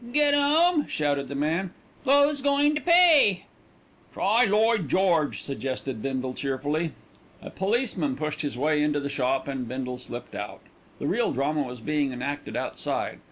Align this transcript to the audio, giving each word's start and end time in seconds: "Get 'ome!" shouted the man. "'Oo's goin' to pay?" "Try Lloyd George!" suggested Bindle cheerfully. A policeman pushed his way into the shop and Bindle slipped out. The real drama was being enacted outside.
"Get 0.11 0.33
'ome!" 0.33 0.87
shouted 0.87 1.27
the 1.27 1.35
man. 1.35 1.75
"'Oo's 2.07 2.41
goin' 2.41 2.73
to 2.73 2.81
pay?" 2.81 3.45
"Try 4.13 4.45
Lloyd 4.45 4.89
George!" 4.89 5.43
suggested 5.43 6.01
Bindle 6.01 6.33
cheerfully. 6.33 6.93
A 7.39 7.51
policeman 7.51 8.15
pushed 8.15 8.41
his 8.41 8.57
way 8.57 8.81
into 8.81 8.99
the 8.99 9.09
shop 9.09 9.47
and 9.47 9.67
Bindle 9.67 9.99
slipped 9.99 10.33
out. 10.33 10.61
The 10.97 11.05
real 11.05 11.31
drama 11.31 11.61
was 11.61 11.81
being 11.81 12.11
enacted 12.11 12.55
outside. 12.55 13.19